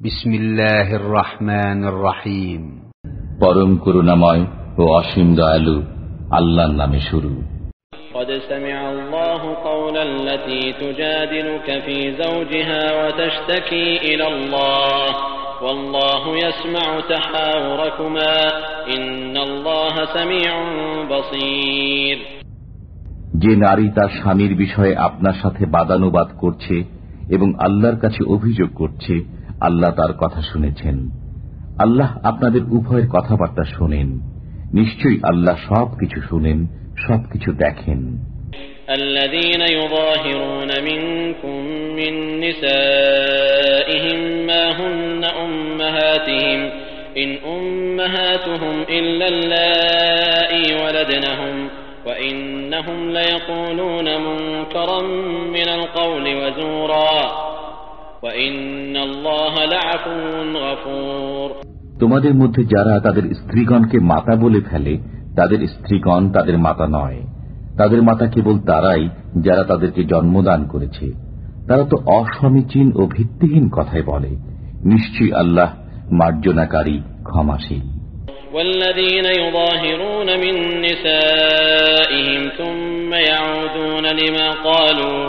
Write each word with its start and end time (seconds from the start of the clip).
بسم 0.00 0.30
الله 0.32 0.88
الرحمن 0.94 1.80
الرحيم 1.84 2.62
পরম 3.42 3.70
করুণাময় 3.84 4.42
ও 4.78 4.82
অসীম 5.00 5.28
দয়ালু 5.38 5.76
আল্লাহর 6.38 6.74
নামে 6.80 7.00
শুরু 7.10 7.32
قد 8.14 8.30
سمع 8.50 8.78
الله 8.90 9.40
قول 9.68 9.96
التي 10.10 10.62
تجادلك 10.82 11.68
في 11.86 11.98
زوجها 12.22 12.82
وتشتكي 12.98 13.88
إلى 14.08 14.26
الله 14.28 15.06
والله 15.62 16.22
يسمع 16.46 16.88
تحاوركما 17.14 18.34
إن 18.96 19.36
الله 19.38 19.94
سميع 20.16 20.52
بصير 21.12 22.16
যে 23.42 23.52
নারী 23.64 23.86
তার 23.96 24.10
স্বামীর 24.18 24.52
বিষয়ে 24.54 24.92
আপনার 24.98 25.36
সাথে 25.42 25.62
বাদানুবাদ 25.74 26.28
করছে 26.42 26.76
এবং 27.28 27.48
আল্লাহর 27.66 27.98
কাছে 28.04 28.20
অভিযোগ 28.34 28.70
করছে 28.74 29.14
আল্লাহ 29.61 29.91
তার 29.91 30.13
কথা 30.17 30.41
শুনেছেন 30.51 30.95
আল্লাহ 31.77 32.09
আপনাদের 32.23 32.63
উভয়ের 32.69 33.07
কথাবার্তা 33.07 33.63
শোনেন 33.75 34.09
নিশ্চয়ই 34.73 35.17
আল্লাহ 35.23 35.55
সবকিছু 35.69 36.19
শুনেন 36.29 36.59
সবকিছু 37.07 37.49
দেখেন 37.63 38.01
الذين 38.89 39.61
يظاهرون 39.79 40.71
منكم 40.83 41.59
من 41.99 42.13
نسائهم 42.39 44.19
ما 44.47 44.63
هن 44.71 45.23
أمهاتهم 45.45 46.59
إن 47.17 47.29
أمهاتهم 47.47 48.75
إلا 48.89 49.27
اللائي 49.27 50.65
ولدنهم 50.75 51.55
وإنهم 52.05 52.99
ليقولون 53.09 54.07
منكرا 54.21 55.01
من 55.47 55.67
القول 55.69 56.25
وزورا 56.35 57.46
তোমাদের 61.99 62.33
মধ্যে 62.35 62.61
যারা 62.65 62.93
তাদের 62.99 63.25
স্ত্রীগণকে 63.35 63.97
মাতা 64.03 64.33
বলে 64.35 64.61
ফেলে 64.61 64.93
তাদের 65.35 65.59
স্ত্রীগণ 65.67 66.23
তাদের 66.29 66.57
মাতা 66.57 66.85
নয় 66.87 67.19
তাদের 67.77 67.99
মাতা 68.01 68.25
কেবল 68.27 68.55
তারাই 68.67 69.03
যারা 69.41 69.63
তাদেরকে 69.63 70.01
জন্মদান 70.03 70.61
করেছে 70.63 71.05
তারা 71.67 71.83
তো 71.83 71.95
অসমীচীন 72.11 72.87
ও 72.95 73.01
ভিত্তিহীন 73.07 73.65
কথায় 73.69 74.05
বলে 74.05 74.31
নিশ্চয়ই 74.85 75.33
আল্লাহ 75.33 75.69
মার্জনাকারী 76.11 76.97
ক্ষমাশীল 77.23 77.85
والذين 78.53 79.27
يظاهرون 79.41 80.29
من 80.39 80.55
نسائهم 80.81 82.41
ثم 82.49 83.11
يعودون 83.23 84.05
لما 84.13 84.47
قالوا 84.63 85.19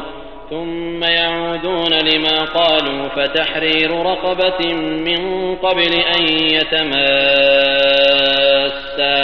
ثم 0.50 1.00
يعودون 1.02 1.92
لما 2.04 2.38
قالوا 2.50 3.08
فتحرير 3.08 3.90
رقبة 4.02 4.60
من 5.00 5.20
قبل 5.56 5.92
أن 6.16 6.22
يتماسا 7.54 9.16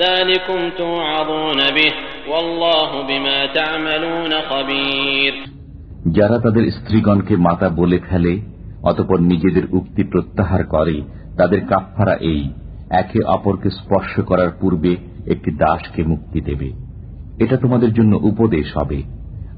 ذلكم 0.00 0.70
توعظون 0.72 1.60
به 1.70 1.92
والله 2.28 2.90
بما 3.02 3.46
تعملون 3.48 4.32
خبير 4.42 5.32
যারা 6.16 6.36
তাদের 6.38 6.64
স্ত্রীগণকে 6.70 7.34
মাতা 7.36 7.68
বলে 7.70 7.98
ফেলে 8.08 8.32
অতপর 8.82 9.18
নিজেদের 9.22 9.64
উক্তি 9.72 10.02
প্রত্যাহার 10.04 10.62
করে 10.64 10.96
তাদের 11.38 11.60
কাফফারা 11.70 12.14
এই 12.24 12.42
একে 12.92 13.20
অপরকে 13.26 13.68
স্পর্শ 13.70 14.12
করার 14.20 14.50
পূর্বে 14.60 14.92
একটি 15.26 15.50
দাসকে 15.58 16.02
মুক্তি 16.02 16.38
দেবে 16.40 16.68
এটা 17.38 17.56
তোমাদের 17.56 17.90
জন্য 17.92 18.12
উপদেশ 18.30 18.66
হবে 18.76 18.98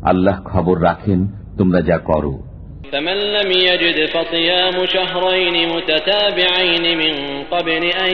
আল্লাহ 0.03 0.37
খবর 0.45 0.77
রাখেন 0.83 1.21
তোমরা 1.59 1.81
যা 1.81 1.99
করো 2.11 2.35
فمن 2.93 3.19
لم 3.37 3.51
يجد 3.69 3.99
فصيام 4.07 4.77
شهرين 4.87 5.57
متتابعين 5.69 6.85
من 6.99 7.15
قبل 7.53 7.83
أن 8.05 8.13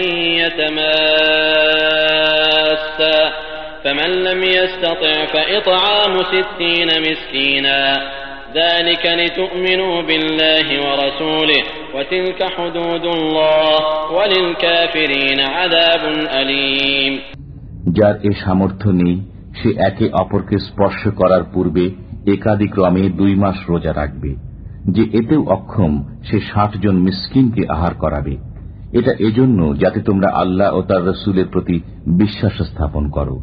يتماسا 1.54 3.18
فمن 3.84 4.10
لم 4.24 4.40
يستطع 4.42 5.16
فإطعام 5.26 6.22
ستين 6.24 6.88
مسكينا 7.06 7.80
ذلك 8.54 9.04
لتؤمنوا 9.06 10.02
بالله 10.02 10.66
ورسوله 10.86 11.62
وتلك 11.94 12.40
حدود 12.56 13.04
الله 13.06 13.78
وللكافرين 14.12 15.40
عذاب 15.56 16.02
أليم 16.40 17.14
যার 17.98 18.14
এ 18.22 18.30
সামর্থ্য 18.44 18.88
নেই 19.00 19.14
সে 19.59 19.69
একে 19.89 20.05
অপরকে 20.13 20.57
স্পর্শ 20.67 21.01
করার 21.15 21.43
পূর্বে 21.53 21.85
একাদিক্রমে 22.25 23.03
দুই 23.09 23.33
মাস 23.35 23.57
রোজা 23.69 23.91
রাখবে, 23.93 24.31
যে 24.85 25.03
এতেও 25.19 25.41
অক্ষম 25.47 25.93
সে 26.23 26.37
ষাট 26.39 26.71
জন 26.83 26.95
মিসকিনকে 27.05 27.63
আহার 27.67 27.93
করাবে। 27.93 28.33
এটা 28.93 29.11
এজন্য 29.19 29.59
যাতে 29.77 29.99
তোমরা 30.01 30.29
আল্লাহ 30.33 30.69
ও 30.77 30.79
তার 30.81 31.01
রসুলের 31.07 31.47
প্রতি 31.47 31.75
বিশ্বাস 32.17 32.55
স্থাপন 32.61 33.03
করো। 33.09 33.37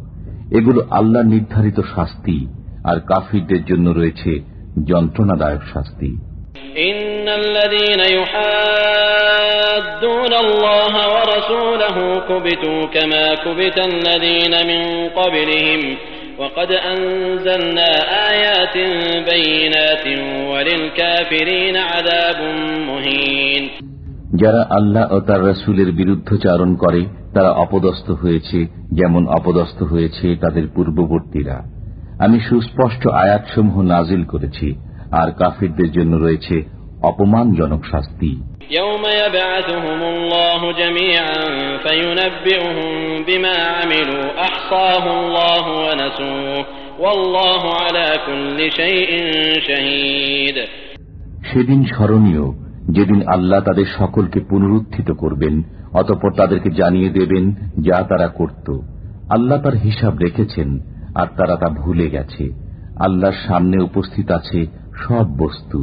এগুলো 0.51 0.79
আল্লাহ 0.89 1.23
নির্ধারিত 1.23 1.79
শাস্তি, 1.95 2.37
আর 2.83 2.97
কাফিরদের 2.99 3.61
জন্য 3.65 3.85
রয়েছে 3.89 4.31
যন্ত্রণাদায়ক 4.85 5.63
শাস্তি। 5.73 6.09
إن 6.80 7.28
الذين 7.42 8.00
يحادون 9.22 10.32
الله 10.36 10.94
ورسوله 11.14 11.96
كبتوا 12.28 12.80
كما 12.86 13.34
كبت 13.36 13.78
الذين 13.80 14.54
من 14.66 14.82
قبلهم 15.10 15.80
وقد 16.38 16.70
أنزلنا 16.72 17.90
آيات 18.30 18.76
بينات 19.26 20.06
وللكافرين 20.50 21.76
عذاب 21.76 22.38
مهين 22.88 23.64
যারা 24.42 24.62
আল্লাহ 24.78 25.04
ও 25.14 25.18
তার 25.20 25.40
রসুলের 25.50 25.90
বিরুদ্ধচারণ 25.92 26.70
করে 26.74 27.00
তারা 27.34 27.50
অপদস্থ 27.64 28.06
হয়েছে 28.22 28.58
যেমন 28.90 29.22
অপদস্থ 29.38 29.78
হয়েছে 29.82 30.26
তাদের 30.40 30.64
পূর্ববর্তীরা 30.74 31.56
আমি 32.18 32.38
সুস্পষ্ট 32.48 33.02
আয়াতসমূহ 33.22 33.76
নাজিল 33.92 34.22
করেছি 34.24 34.68
আর 35.11 35.31
কাফিরদের 35.31 35.91
জন্য 35.91 36.15
রয়েছে 36.15 36.63
অপমানজনক 37.03 37.85
শাস্তি। 37.91 38.43
সেদিন 51.51 51.85
স্মরণীয় 51.85 52.67
যেদিন 52.89 53.27
আল্লাহ 53.27 53.59
তাদের 53.59 53.85
সকলকে 53.97 54.39
পুনরুত্থিত 54.39 55.11
করবেন 55.11 55.63
অতপর 55.93 56.31
তাদেরকে 56.31 56.69
জানিয়ে 56.69 57.09
দেবেন 57.09 57.51
যা 57.81 58.03
তারা 58.09 58.27
করত। 58.27 58.79
আল্লাহ 59.29 59.61
তার 59.61 59.73
হিসাব 59.73 60.17
রেখেছেন 60.17 60.79
আর 61.15 61.27
তারা 61.37 61.55
তা 61.55 61.69
ভুলে 61.69 62.09
গেছে। 62.09 62.67
আল্লাহর 62.99 63.33
সামনে 63.47 63.83
উপস্থিত 63.83 64.31
আছে 64.31 64.65
সব 65.08 65.26
বস্তু 65.42 65.80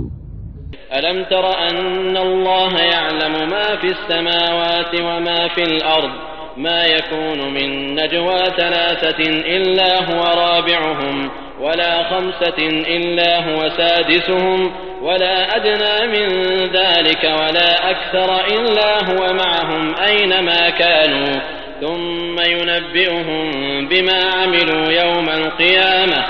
ألم 0.97 1.23
تر 1.23 1.45
أن 1.69 2.17
الله 2.17 2.73
يعلم 2.81 3.49
ما 3.49 3.75
في 3.81 3.87
السماوات 3.87 4.93
وما 5.01 5.47
في 5.47 5.63
الأرض 5.63 6.13
ما 6.57 6.85
يكون 6.85 7.53
من 7.53 7.95
نجوى 7.95 8.45
ثلاثة 8.57 9.23
إلا 9.57 9.91
هو 10.09 10.23
رابعهم 10.23 11.29
ولا 11.59 12.03
خمسة 12.03 12.59
إلا 12.97 13.31
هو 13.47 13.69
سادسهم 13.69 14.71
ولا 15.01 15.55
أدنى 15.55 16.07
من 16.07 16.27
ذلك 16.73 17.23
ولا 17.23 17.91
أكثر 17.91 18.45
إلا 18.45 18.91
هو 19.11 19.33
معهم 19.33 19.95
أينما 19.95 20.69
كانوا 20.69 21.39
ثم 21.81 22.39
ينبئهم 22.39 23.51
بما 23.87 24.19
عملوا 24.33 24.91
يوم 24.91 25.29
القيامة 25.29 26.25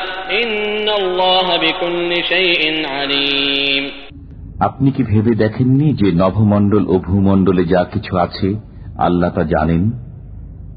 আপনি 4.60 4.90
কি 4.90 5.02
ভেবে 5.02 5.34
দেখেননি 5.34 5.94
যে 5.94 6.12
নভমণ্ডল 6.12 6.86
ও 6.88 6.98
ভূমণ্ডলে 6.98 7.64
যা 7.64 7.84
কিছু 7.84 8.16
আছে, 8.16 8.54
আল্লাহ 8.98 9.30
তা 9.30 9.42
জানেন? 9.42 9.90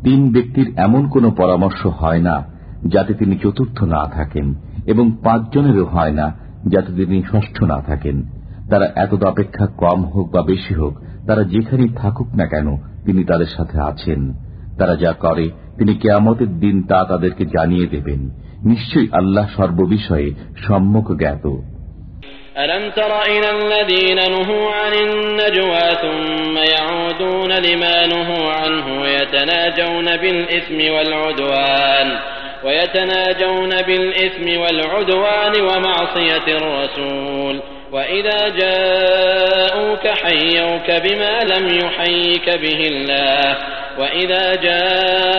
তিন 0.03 0.33
ব্যক্তির 0.33 0.73
এমন 0.77 1.09
কোন 1.09 1.31
পরামর্শ 1.31 1.85
হয় 1.85 2.21
না 2.21 2.45
যাতে 2.87 3.13
তিনি 3.13 3.37
চতুর্থ 3.37 3.83
না 3.83 4.05
থাকেন 4.05 4.53
এবং 4.87 5.11
পাঁচজনেরও 5.23 5.85
হয় 5.85 6.11
না 6.11 6.35
যাতে 6.67 7.05
তিনি 7.05 7.23
ষষ্ঠ 7.23 7.63
না 7.63 7.81
থাকেন। 7.81 8.23
তারা 8.69 8.91
এতদ 8.95 9.23
অপেক্ষা 9.23 9.67
কম 9.67 10.05
হোক 10.05 10.31
বা 10.33 10.41
বেশি 10.41 10.73
হোক, 10.73 10.97
তারা 11.27 11.43
যেখানেই 11.43 11.89
থাকুক 11.89 12.27
না 12.35 12.45
কেন, 12.45 12.77
তিনি 12.77 13.23
তাদের 13.23 13.45
সাথে 13.45 13.79
আছেন। 13.79 14.33
তারা 14.77 14.95
যা 14.95 15.13
করে, 15.13 15.49
তিনি 15.77 15.93
কেয়ামতের 15.93 16.59
দিন 16.59 16.83
তা 16.83 17.03
তাদেরকে 17.03 17.45
জানিয়ে 17.45 17.87
দেবেন। 17.87 18.46
নিশ্চয়ই 18.64 19.08
আল্লাহ 19.12 19.46
সর্ববিষয়ে 19.56 20.28
সম্যক 20.66 21.08
জ্ঞাত 21.22 21.44
ألم 22.64 22.90
تر 22.90 23.12
إلى 23.22 23.50
الذين 23.50 24.16
نهوا 24.16 24.70
عن 24.80 24.92
النجوى 24.92 25.86
ثم 26.04 26.54
يعودون 26.76 27.52
لما 27.52 28.06
نهوا 28.06 28.52
عنه 28.52 28.86
ويتناجون 29.02 30.16
بالإثم 30.16 30.78
والعدوان 30.94 32.08
ويتناجون 32.64 33.82
بالإثم 33.82 34.60
والعدوان 34.60 35.52
ومعصية 35.60 36.46
الرسول 36.48 37.60
وإذا 37.92 38.48
جاءوك 38.48 40.08
حيوك 40.08 40.88
بما 41.04 41.40
لم 41.40 41.64
يحيك 41.78 42.50
به 42.50 42.80
الله 42.92 43.56
وإذا 43.98 44.54
جاءوك 44.54 45.35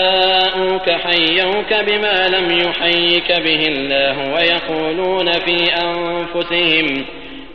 حيوك 0.77 1.71
بما 1.87 2.17
لم 2.27 2.47
يحيك 2.57 3.29
به 3.45 3.61
الله 3.67 4.15
ويقولون 4.33 5.31
في 5.45 5.57
أنفسهم 5.85 6.87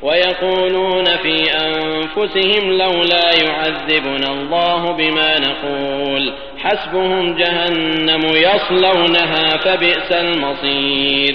ويقولون 0.03 1.05
في 1.05 1.37
أنفسهم 1.67 2.65
لولا 2.73 3.27
يعذبنا 3.43 4.29
الله 4.33 4.93
بما 4.93 5.31
نقول 5.39 6.33
حسبهم 6.59 7.35
جهنم 7.35 8.23
يصلونها 8.47 9.45
فبئس 9.57 10.11
المصير 10.13 11.35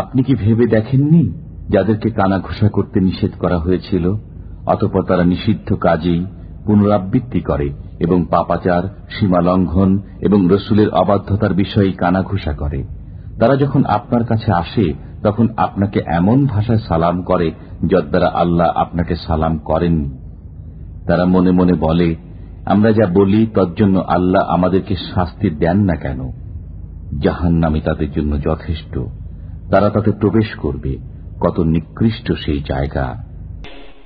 আপনি 0.00 0.20
কি 0.22 0.34
ভেবে 0.34 0.64
দেখেননি 0.66 1.22
যাদেরকে 1.68 2.08
কানা 2.10 2.38
ঘোষা 2.38 2.68
করতে 2.68 2.98
নিষেধ 3.00 3.32
করা 3.38 3.58
হয়েছিল 3.58 4.04
অতপর 4.66 5.02
তারা 5.02 5.24
নিষিদ্ধ 5.24 5.68
কাজেই 5.76 6.22
পুনরাবৃত্তি 6.65 7.39
করে 7.39 7.69
এবং 7.99 8.25
পাপাচার 8.29 8.83
সীমা 9.09 9.41
লঙ্ঘন 9.41 9.99
এবং 10.21 10.47
রসুলের 10.51 10.89
অবাধ্যতার 10.89 11.53
বিষয়ে 11.53 11.91
কানাঘুষা 11.91 12.53
করে। 12.53 12.83
তারা 13.39 13.55
যখন 13.55 13.83
আপনার 13.83 14.23
কাছে 14.23 14.51
আসে, 14.51 14.93
তখন 15.23 15.47
আপনাকে 15.57 16.01
এমন 16.05 16.45
ভাষায় 16.45 16.77
সালাম 16.77 17.23
করে 17.23 17.51
যদ্বারা 17.87 18.31
আল্লাহ 18.33 18.67
আপনাকে 18.67 19.15
সালাম 19.15 19.57
করেননি 19.57 20.17
তারা 21.07 21.25
মনে 21.25 21.51
মনে 21.51 21.73
বলে, 21.73 22.15
আমরা 22.65 22.91
যা 22.91 23.05
বলি 23.05 23.47
তজ্জন্য 23.53 23.99
আল্লাহ 23.99 24.43
আমাদেরকে 24.43 24.95
শাস্তি 24.95 25.49
দেন 25.49 25.77
না 25.77 25.95
কেন? 25.95 26.31
জাহান 27.23 27.53
নামে 27.53 27.81
তাদের 27.81 28.11
জন্য 28.11 28.41
যথেষ্ট। 28.41 28.99
তারা 29.71 29.89
তাতে 29.89 30.11
প্রবেশ 30.11 30.55
করবে। 30.55 30.97
কত 31.39 31.59
নিকৃষ্ট 31.59 32.31
সেই 32.31 32.63
জায়গা। 32.69 33.30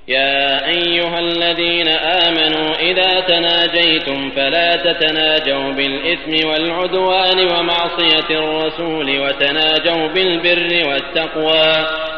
يا 0.08 0.68
أيها 0.68 1.18
الذين 1.20 1.88
آمنوا 2.24 2.68
إذا 2.80 3.12
تناجيتم 3.22 4.18
فلا 4.36 4.76
تتناجوا 4.76 5.66
بالإثم 5.72 6.32
والعدوان 6.48 7.38
ومعصية 7.52 8.30
الرسول 8.32 9.08
وتناجوا 9.20 10.04
بالبر 10.14 10.70
والتقوى 10.88 11.68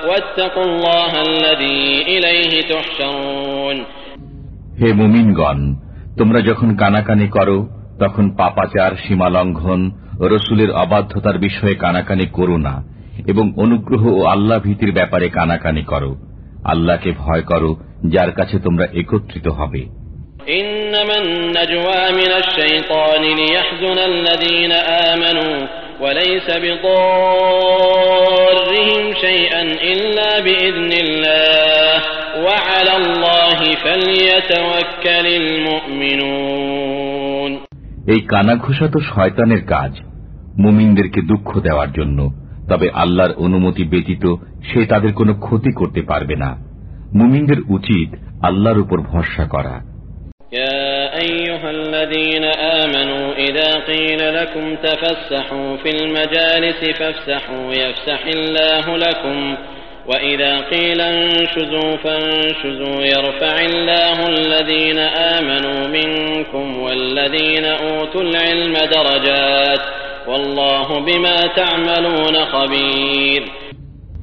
واتقوا 0.08 0.64
الله 0.64 1.12
الذي 1.22 1.82
إليه 2.08 2.52
تحشرون 2.62 3.76
হে 4.80 4.88
মুমিনগণ 4.92 5.58
তোমরা 6.18 6.40
যখন 6.40 6.68
কানাকানি 6.76 7.28
করো 7.28 7.58
তখন 7.98 8.24
পাপাচার 8.36 8.92
সীমালঙ্ঘন 9.04 9.80
রসুলের 10.32 10.70
অবাধ্যতার 10.84 11.36
বিষয়ে 11.38 11.74
কানাকানি 11.74 12.26
করো 12.32 12.56
না 12.56 12.74
এবং 13.26 13.44
অনুগ্রহ 13.56 14.02
ও 14.18 14.22
আল্লাহ 14.24 14.58
ভীতির 14.58 14.92
ব্যাপারে 14.92 15.26
কানাকানি 15.28 15.84
করো 15.84 16.12
আল্লাহকে 16.64 17.10
ভয় 17.18 17.42
করো 17.42 17.70
যার 18.14 18.30
কাছে 18.32 18.56
তোমরা 18.58 18.86
একত্রিত 19.00 19.48
হবে 19.60 19.82
إنما 20.58 21.16
النجوى 21.18 22.02
من 22.12 22.32
الشيطان 22.42 23.22
ليحزن 23.40 23.98
الذين 24.12 24.72
آمنوا 25.10 25.56
وليس 26.00 26.48
بضارهم 27.72 29.02
شيئا 29.16 29.62
إلا 29.92 30.30
بإذن 30.40 30.92
الله 31.04 31.94
وعلى 32.46 32.92
الله 32.96 33.58
فليتوكل 33.84 35.26
المؤمنون 36.32 37.50
এই 38.12 38.20
কানাঘোষা 38.32 38.86
তো 38.94 38.98
শয়তানের 39.12 39.62
কাজ 39.66 39.92
মুমিনদেরকে 40.58 41.20
দুঃখ 41.22 41.48
দেওয়ার 41.60 41.90
জন্য 41.92 42.18
তবে 42.68 42.86
আল্লাহর 42.94 43.32
অনুমতি 43.36 43.84
ব্যতীত 43.84 44.24
সে 44.62 44.80
তাদের 44.86 45.12
কোনো 45.12 45.32
ক্ষতি 45.36 45.70
করতে 45.72 46.00
পারবে 46.02 46.34
না 46.36 46.50
মুমিনদের 47.14 47.60
উচিত 47.68 48.08
আল্লাহর 48.42 48.78
উপর 48.78 48.98
ভরসা 49.10 49.44
করা 49.46 49.74
يا 50.54 50.82
أيها 51.18 51.70
الذين 51.70 52.44
آمنوا 52.80 53.34
إذا 53.38 53.70
قيل 53.80 54.34
لكم 54.34 54.64
تفسحوا 54.78 55.76
في 55.76 55.90
المجالس 55.90 56.80
فافسحوا 56.98 57.72
يفسح 57.74 58.20
الله 58.28 58.96
لكم 58.96 59.56
وإذا 60.06 60.52
قيل 60.62 61.00
انشزوا 61.02 61.96
فانشزوا 61.96 62.98
يرفع 63.06 63.54
الله 63.62 64.18
الذين 64.28 64.98
آمنوا 65.36 65.80
منكم 65.88 66.66
والذين 66.78 67.64
أوتوا 67.64 68.22
العلم 68.22 68.74
درجات 68.96 69.80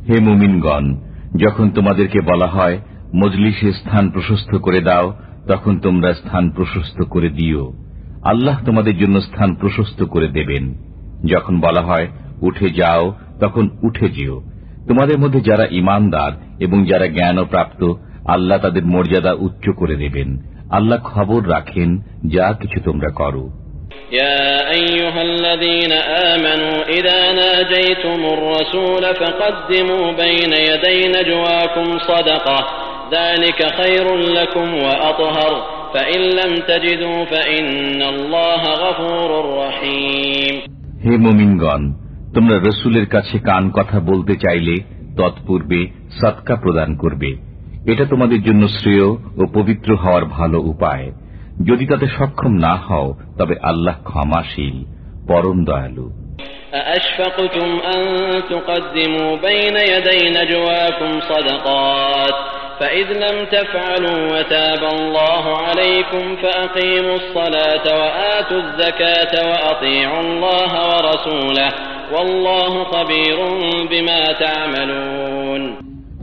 হে 0.09 0.21
মুমিনগণ, 0.21 0.97
যখন 1.37 1.71
তোমাদেরকে 1.71 2.21
বলা 2.21 2.47
হয়, 2.47 2.79
মজলিসে 3.15 3.73
স্থান 3.73 4.11
প্রশস্ত 4.11 4.57
করে 4.57 4.81
দাও, 4.81 5.15
তখন 5.49 5.79
তোমরা 5.79 6.15
স্থান 6.15 6.51
প্রশস্ত 6.51 7.03
করে 7.03 7.29
দিও। 7.29 7.73
আল্লাহ 8.25 8.65
তোমাদের 8.65 8.99
জন্য 8.99 9.21
স্থান 9.21 9.55
প্রশস্ত 9.55 10.05
করে 10.05 10.29
দেবেন। 10.29 10.75
যখন 11.25 11.61
বলা 11.61 11.81
হয়, 11.81 12.09
উঠে 12.41 12.71
যাও, 12.71 13.15
তখন 13.41 13.71
উঠে 13.83 14.09
যেও। 14.09 14.43
তোমাদের 14.89 15.19
মধ্যে 15.19 15.41
যারা 15.41 15.67
ইমানদার 15.71 16.33
এবং 16.61 16.85
যারা 16.87 17.07
জ্ঞান 17.07 17.45
প্রাপ্ত 17.45 17.93
আল্লাহ 18.27 18.59
তাদের 18.59 18.87
মর্যাদা 18.87 19.33
উচ্চ 19.33 19.71
করে 19.71 19.97
দেবেন। 19.97 20.39
আল্লাহ 20.71 20.99
খবর 20.99 21.51
রাখেন, 21.51 21.99
যা 22.27 22.53
কিছু 22.53 22.81
তোমরা 22.85 23.09
করো। 23.09 23.64
يا 24.12 24.72
أيها 24.72 25.22
الذين 25.24 25.92
آمنوا 26.28 26.78
إذا 26.90 27.20
ناجيتم 27.34 28.20
الرسول 28.28 29.04
فقدموا 29.16 30.06
بين 30.14 30.54
يدي 30.70 31.00
نجواكم 31.08 31.88
صدقة 32.02 32.60
ذلك 33.12 33.60
خير 33.74 34.06
لكم 34.18 34.68
وأطهر 34.76 35.52
فإن 35.94 36.22
لم 36.22 36.52
تجدوا 36.68 37.26
فإن 37.26 38.02
الله 38.04 38.62
غفور 38.76 39.30
رحيم 39.58 40.54
হে 41.06 41.14
মুমিনগণ 41.18 41.82
তোমরা 42.36 42.56
রসুলের 42.68 43.06
কাছে 43.06 43.36
কান 43.40 43.64
কথা 43.70 43.98
বলতে 44.10 44.34
চাইলে 44.36 44.76
তৎপূর্বে 45.18 45.80
সৎকা 46.20 46.56
প্রদান 46.56 46.90
করবে 46.96 47.30
এটা 47.86 48.04
তোমাদের 48.06 48.40
জন্য 48.44 48.64
শ্রেয় 48.78 49.08
ও 49.38 49.44
পবিত্র 49.54 49.90
হওয়ার 49.96 50.24
ভালো 50.38 50.58
উপায় 50.74 51.06
যদি 51.64 51.84
তাতে 51.86 52.08
সক্ষম 52.18 52.54
না 52.58 52.74
হও 52.86 53.08
তবে 53.38 53.56
আল্লাহ 53.62 53.96
ক্ষমাশীল 54.10 54.76
পরম 55.28 55.60
দয়ালু 55.66 56.08
أأشفقتم 56.74 57.70
أن 57.86 58.02
تقدموا 58.50 59.32
بين 59.38 59.76
يدي 59.94 60.22
نجواكم 60.30 61.12
صدقات 61.22 62.36
فإذ 62.80 63.08
لم 63.16 63.38
تفعلوا 63.48 64.20
وتاب 64.34 64.82
الله 64.96 65.46
عليكم 65.58 66.24
فأقيموا 66.36 67.16
الصلاة 67.16 67.86
وآتوا 68.02 68.60
الزكاة 68.60 69.34
وأطيعوا 69.50 70.22
الله 70.22 70.72
ورسوله 70.92 71.70
والله 72.12 72.74
خبير 72.86 73.38
بما 73.92 74.22
تعملون 74.36 75.62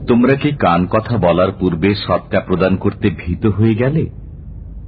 তোমরা 0.09 0.33
কি 0.41 0.49
কান 0.63 0.81
কথা 0.85 1.15
বলার 1.17 1.51
পূর্বে 1.59 1.89
সৎকা 2.05 2.39
প্রদান 2.39 2.73
করতে 2.83 3.07
ভীত 3.21 3.43
হয়ে 3.57 3.75
গেলে 3.75 4.03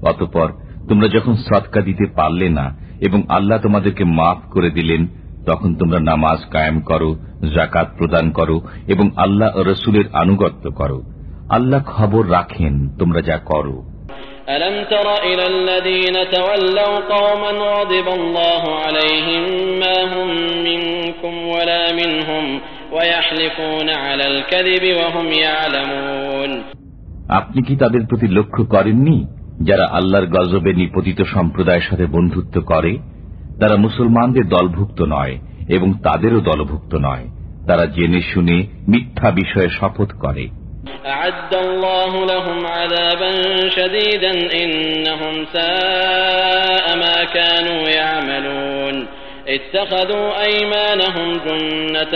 অতপর 0.03 0.47
তোমরা 0.89 1.07
যখন 1.07 1.33
সৎকা 1.47 1.81
দিতে 1.81 2.05
পারলে 2.15 2.47
না 2.49 2.65
এবং 3.07 3.19
আল্লাহ 3.29 3.57
তোমাদেরকে 3.63 4.03
মাফ 4.19 4.39
করে 4.51 4.69
দিলেন 4.69 5.01
তখন 5.45 5.69
তোমরা 5.79 5.99
নামাজ 6.01 6.39
কায়েম 6.51 6.77
করো 6.81 7.09
জাকাত 7.55 7.87
প্রদান 7.97 8.25
করো 8.31 8.57
এবং 8.87 9.05
আল্লাহ 9.15 9.49
ও 9.55 9.59
রসুলের 9.63 10.07
আনুগত্য 10.13 10.65
করো 10.71 10.99
আল্লাহ 11.49 11.81
খবর 11.95 12.23
রাখেন 12.31 12.73
তোমরা 12.99 13.19
যা 13.21 13.37
করো 13.51 13.77
ألم 14.49 14.75
تر 14.85 15.07
إلى 15.23 15.45
الذين 15.47 16.15
تولوا 16.29 16.93
قوما 17.07 17.51
غضب 17.69 18.07
الله 18.11 18.63
عليهم 18.75 19.43
ما 19.79 19.97
هم 20.13 20.29
منكم 20.63 21.33
ولا 21.47 21.83
منهم 21.93 22.45
ويحلفون 22.91 23.89
على 23.97 24.25
الكذب 24.27 24.83
وهم 24.99 25.27
يعلمون 25.39 26.51
আপনি 27.39 27.59
কি 27.67 27.73
তাদের 27.75 28.03
প্রতি 28.09 28.27
লক্ষ্য 28.37 28.61
করেননি 28.73 29.17
যারা 29.59 29.85
আল্লাহর 29.89 30.27
গজবে 30.27 30.71
নিপতিত 30.73 31.19
সম্প্রদায়ের 31.33 31.87
সাথে 31.89 32.05
বন্ধুত্ব 32.07 32.55
করে 32.61 32.93
তারা 33.59 33.75
মুসলমানদের 33.77 34.45
দলভুক্ত 34.47 34.99
নয় 35.07 35.35
এবং 35.67 35.89
তাদেরও 36.03 36.39
দলভুক্ত 36.41 36.91
নয় 36.99 37.25
তারা 37.67 37.85
জেনে 37.87 38.21
শুনে 38.33 38.57
মিথ্যা 38.87 39.29
বিষয়ে 39.31 39.69
শপথ 39.69 40.09
করে 40.15 40.45
أعد 41.07 41.53
الله 41.57 42.11
لهم 42.25 42.59
عذابا 42.67 43.31
شديدا 43.69 44.33
إنهم 44.55 45.35
ساء 45.53 46.85
ما 46.97 47.17
كانوا 47.29 47.81
يعملون 47.91 48.95
اتخذوا 49.47 50.27
أيمانهم 50.43 51.27
جنة 51.39 52.15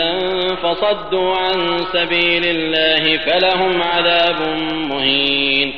فصدوا 0.54 1.30
عن 1.36 1.56
سبيل 1.92 2.44
الله 2.46 3.04
فلهم 3.18 3.82
عذاب 3.84 4.38
مهين 4.90 5.68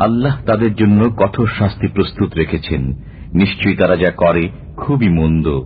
আল্লাহ 0.00 0.44
তাদের 0.46 0.74
জন্য 0.74 1.10
কঠোর 1.16 1.50
শাস্তি 1.58 1.88
প্রস্তুত 1.88 2.34
রেখেছেন। 2.36 2.92
নিশ্চয়ই 3.34 3.76
তারা 3.76 3.96
যা 3.96 4.10
করে 4.10 4.48
খুবই 4.76 5.08
মন্দ। 5.08 5.60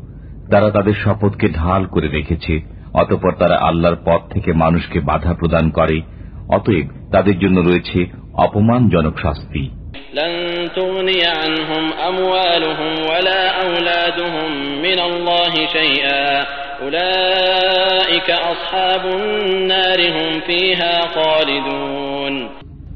তারা 0.50 0.70
তাদের 0.70 0.94
শপথকে 1.04 1.48
ঢাল 1.48 1.86
করে 1.86 2.08
রেখেছে, 2.08 2.60
অতপর 2.94 3.32
তারা 3.32 3.56
আল্লাহর 3.56 3.96
পথ 4.04 4.32
থেকে 4.32 4.52
মানুষকে 4.52 5.00
বাধা 5.00 5.34
প্রদান 5.34 5.70
করে, 5.70 6.00
অতএব 6.48 6.86
তাদের 7.12 7.38
জন্য 7.38 7.60
রয়েছে 7.60 8.06
অপমানজনক 8.34 9.18
শাস্তি। 9.18 9.70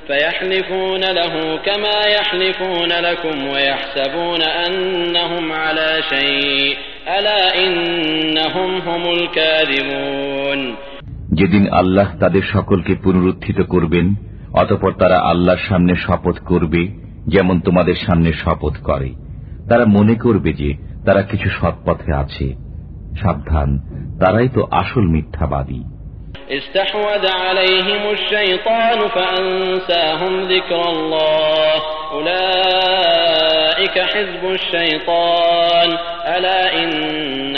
فيحلفون 0.07 1.01
له 1.01 1.57
كما 1.57 1.99
يحلفون 2.07 2.93
لكم 2.93 3.49
ويحسبون 3.49 4.43
أنهم 4.43 5.53
على 5.53 6.03
شيء 6.11 6.77
ألا 7.19 7.65
إنهم 7.65 8.71
هم 8.81 9.03
الكاذبون 9.13 10.77
যেদিন 11.33 11.65
আল্লাহ 11.73 12.09
তাদের 12.21 12.45
সকলকে 12.55 12.93
পুনরুত্থিত 12.95 13.59
করবেন 13.69 14.07
অতপর 14.53 14.93
তারা 14.93 15.19
আল্লাহর 15.23 15.63
সামনে 15.69 15.95
শপথ 15.97 16.37
করবে 16.47 16.83
যেমন 17.27 17.57
তোমাদের 17.61 17.97
সামনে 18.07 18.31
শপথ 18.43 18.75
করে 18.83 19.11
তারা 19.69 19.85
মনে 19.89 20.15
করবে 20.15 20.51
যে 20.53 20.71
তারা 21.05 21.23
কিছু 21.23 21.49
সৎপথে 21.51 22.11
আছে 22.15 22.47
সাবধান 23.21 23.71
তারাই 24.21 24.49
তো 24.49 24.61
আসল 24.73 25.05
মিথ্যাবাদী 25.07 25.83
استحوذ 26.51 27.25
عليهم 27.39 28.03
الشيطان 28.11 28.99
فأنساهم 29.09 30.33
ذكر 30.45 30.81
الله 30.89 31.75
أولئك 32.13 33.97
حزب 34.05 34.45
الشيطان 34.51 35.89
ألا 36.27 36.63
إن 36.75 36.93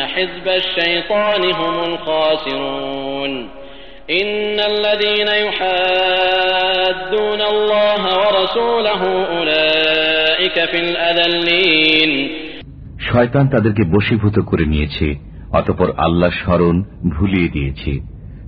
حزب 0.06 0.46
الشيطان 0.52 1.42
هم 1.52 1.74
الخاسرون 1.84 3.32
إن 4.12 4.58
الذين 4.62 5.30
يحادون 5.42 7.40
الله 7.44 8.02
ورسوله 8.18 9.02
أولئك 9.30 10.56
في 10.64 10.78
الأذلين 10.80 12.12
শয়তান 13.08 13.44
তাদেরকে 13.48 13.82
বশীভূত 13.90 14.36
করে 14.40 14.64
নিয়েছে 14.66 15.06
অতপর 15.52 15.88
আল্লাহ 15.96 16.30
স্মরণ 16.40 16.76
ভুলিয়ে 17.10 17.48
দিয়েছে 17.48 17.92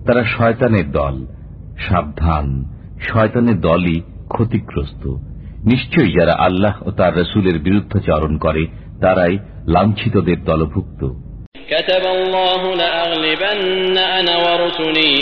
তারা 0.07 0.23
শয়তানের 0.37 0.87
দল 0.91 1.17
সাবধান 1.87 2.47
শয়তানের 3.09 3.59
দলই 3.61 3.99
ক্ষতিগ্রস্ত 4.29 5.03
নিশ্চয়ই 5.65 6.15
যারা 6.19 6.35
আল্লাহ 6.39 6.75
ও 6.83 6.89
তার 6.91 7.13
রসুলের 7.17 7.57
বিরুদ্ধাচরণ 7.59 8.33
করে 8.37 8.63
তারাই 9.01 9.35
লাঞ্ছিতদের 9.67 10.39
দলভুক্ত 10.45 11.01
كتب 11.71 12.05
الله 12.07 12.75
لأغلبن 12.75 13.99
أنا 13.99 14.35
ورسلي 14.37 15.15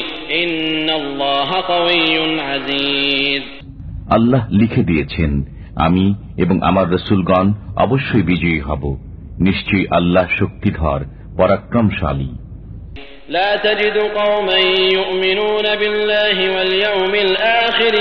إن 0.42 0.88
الله 0.90 1.50
قوي 1.62 2.14
عزيز 2.40 3.42
আল্লাহ 4.16 4.42
লিখে 4.60 4.82
দিয়েছেন 4.90 5.32
আমি 5.86 6.06
এবং 6.42 6.56
আমার 6.70 6.86
রসুলগণ 6.96 7.46
অবশ্যই 7.84 8.24
বিজয়ী 8.30 8.60
হব 8.68 8.82
নিশ্চয়ই 9.46 9.86
আল্লাহ 9.98 10.26
শক্তিধর 10.40 11.00
পরাক্রমশালী 11.38 12.30
لا 13.36 13.50
تجد 13.56 13.96
قوما 14.20 14.58
يؤمنون 14.98 15.66
بالله 15.80 16.36
واليوم 16.54 17.14
الآخر 17.28 17.94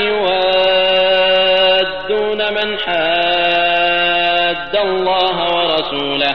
يوادون 1.10 2.42
من 2.58 2.70
حاد 2.86 4.76
الله 4.88 5.38
ورسوله 5.56 6.34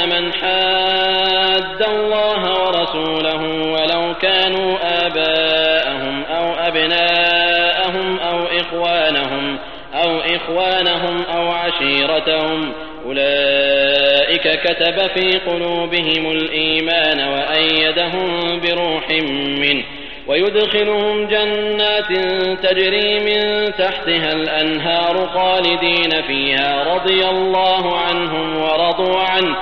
من 0.08 0.32
حاد 0.32 1.82
الله 1.88 2.42
ورسوله 2.62 3.42
ولو 3.72 4.14
كانوا 4.14 4.78
آباءهم 5.06 6.24
أو 6.24 6.54
أبناءهم 6.54 8.18
أو 8.18 8.38
إخوانهم 8.60 9.58
أو 9.94 10.18
إخوانهم 10.18 11.22
أو 11.22 11.48
عشيرتهم. 11.48 12.72
أولئك 13.06 14.60
كتب 14.60 15.06
في 15.14 15.38
قلوبهم 15.38 16.30
الإيمان 16.30 17.28
وأيدهم 17.28 18.60
بروح 18.60 19.10
منه. 19.58 19.84
ويدخلهم 20.29 21.25
جنات 21.25 22.11
تجري 22.59 23.21
من 23.21 23.73
تحتها 23.73 24.33
الأنهار 24.33 25.27
خالدين 25.27 26.21
فيها 26.21 26.95
رضي 26.95 27.25
الله 27.25 27.97
عنهم 27.97 28.57
ورضوا 28.57 29.23
عنه 29.23 29.55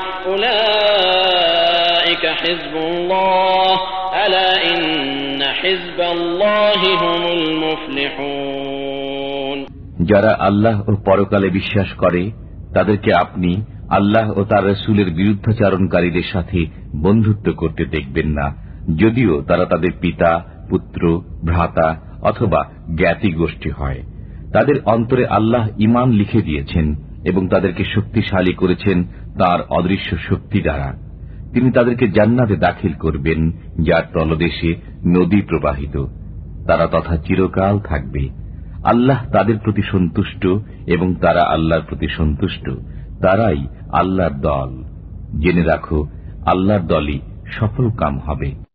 أولئك 0.93 2.33
حزب 2.33 2.75
الله 2.75 3.79
ألا 4.17 4.65
إن 4.65 5.43
حزب 5.53 6.01
الله 6.07 6.95
هم 6.95 7.33
المفلحون 7.33 9.03
যারা 10.11 10.37
আল্লাহ 10.39 10.83
ও 10.87 10.95
পরকালে 11.05 11.49
বিশ্বাস 11.49 11.87
করে 11.97 12.31
তাদেরকে 12.73 13.15
আপনি 13.15 13.61
আল্লাহ 13.89 14.31
ও 14.31 14.43
তার 14.43 14.71
রসুলের 14.71 15.11
বিরুদ্ধাচারণকারীদের 15.11 16.23
সাথে 16.33 16.65
বন্ধুত্ব 17.01 17.53
করতে 17.61 17.85
দেখবেন 17.85 18.39
না 18.39 18.63
যদিও 19.01 19.41
তারা 19.41 19.65
তাদের 19.65 19.91
পিতা 20.01 20.45
পুত্র, 20.70 21.22
ভ্রাতা 21.44 22.00
অথবা 22.22 22.64
জ্ঞাতি 22.96 23.32
গোষ্ঠী 23.32 23.70
হয়। 23.70 24.02
তাদের 24.52 24.74
অন্তরে 24.84 25.26
আল্লাহ 25.26 25.68
ইমান 25.78 26.10
লিখে 26.10 26.42
দিয়েছেন 26.42 26.94
এবং 27.24 27.48
তাদেরকে 27.48 27.84
শক্তিশালী 27.84 28.52
করেছেন 28.52 29.04
তার 29.38 29.60
অদৃশ্য 29.70 30.16
শক্তি 30.18 30.60
দ্বারা। 30.60 30.94
তিনি 31.52 31.70
তাদেরকে 31.70 32.08
জান্নাতে 32.08 32.56
দাখিল 32.56 32.92
করবেন, 32.92 33.50
যার 33.80 34.02
তলদেশে 34.12 34.76
নদী 35.06 35.40
প্রবাহিত। 35.40 36.06
তারা 36.66 36.86
তথা 36.86 37.16
চিরকাল 37.16 37.78
থাকবে। 37.78 38.28
আল্লাহ 38.84 39.30
তাদের 39.32 39.58
প্রতি 39.58 39.82
সন্তুষ্ট 39.82 40.46
এবং 40.86 41.14
তারা 41.14 41.42
আল্লাহর 41.42 41.82
প্রতি 41.82 42.08
সন্তুষ্ট। 42.08 42.70
তারাই 43.22 43.66
আল্লাহর 43.92 44.40
দল। 44.40 44.84
জেনে 45.40 45.62
রাখো, 45.62 46.06
আল্লাহর 46.46 46.86
দলই 46.86 47.18
সফল 47.46 47.90
কাম 47.90 48.18
হবে। 48.18 48.67